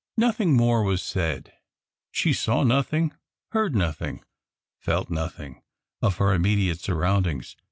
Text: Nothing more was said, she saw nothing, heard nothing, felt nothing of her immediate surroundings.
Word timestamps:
Nothing 0.17 0.53
more 0.57 0.81
was 0.81 1.03
said, 1.03 1.53
she 2.09 2.33
saw 2.33 2.63
nothing, 2.63 3.13
heard 3.51 3.75
nothing, 3.75 4.23
felt 4.79 5.11
nothing 5.11 5.61
of 6.01 6.17
her 6.17 6.33
immediate 6.33 6.79
surroundings. 6.79 7.55